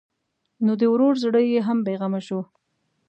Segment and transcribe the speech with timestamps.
[0.65, 2.39] نو د ورور زړه یې هم بېغمه شو.